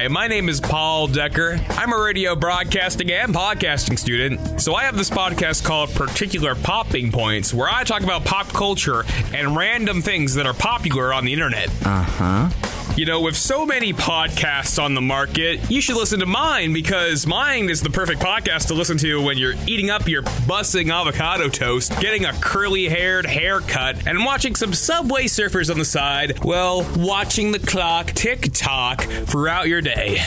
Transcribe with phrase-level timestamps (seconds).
[0.00, 1.60] Hi, my name is Paul Decker.
[1.68, 7.12] I'm a radio broadcasting and podcasting student, so I have this podcast called Particular Popping
[7.12, 11.34] Points, where I talk about pop culture and random things that are popular on the
[11.34, 11.68] internet.
[11.84, 12.69] Uh huh.
[13.00, 17.26] You know, with so many podcasts on the market, you should listen to mine because
[17.26, 21.48] mine is the perfect podcast to listen to when you're eating up your bussing avocado
[21.48, 26.86] toast, getting a curly haired haircut, and watching some Subway Surfers on the side, well,
[26.94, 30.18] watching the clock tick tock throughout your day.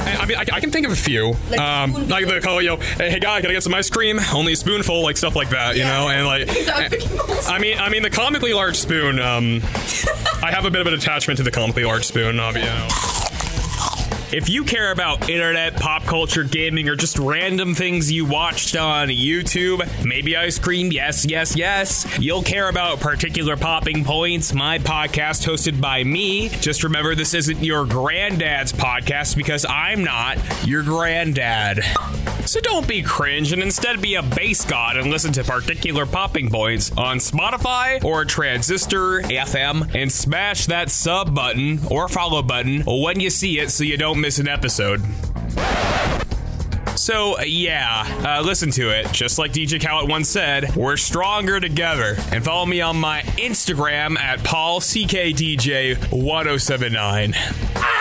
[0.00, 1.34] I mean, I, I can think of a few.
[1.48, 4.18] Like um, like the call, yo, hey, hey, guy, can I get some ice cream?
[4.34, 5.96] Only a spoonful, like stuff like that, you Yeah.
[6.00, 6.48] know, and like.
[6.48, 7.48] Is that Mickey Mouse?
[7.48, 9.20] I mean, I mean, the comically large spoon.
[9.20, 9.60] Um,
[10.40, 12.36] I have a bit of an attachment to the comically large spoon.
[12.36, 12.52] Know.
[14.30, 19.08] If you care about internet, pop culture, gaming, or just random things you watched on
[19.08, 25.46] YouTube, maybe ice cream, yes, yes, yes, you'll care about particular popping points, my podcast
[25.46, 26.50] hosted by me.
[26.50, 31.80] Just remember, this isn't your granddad's podcast because I'm not your granddad.
[32.48, 36.48] So don't be cringe and instead be a bass god and listen to particular popping
[36.48, 43.20] points on Spotify or Transistor FM and smash that sub button or follow button when
[43.20, 45.02] you see it so you don't miss an episode.
[46.96, 49.12] So, yeah, uh, listen to it.
[49.12, 52.16] Just like DJ Khaled once said, we're stronger together.
[52.32, 57.34] And follow me on my Instagram at PaulCKDJ1079.
[57.76, 57.97] Ah!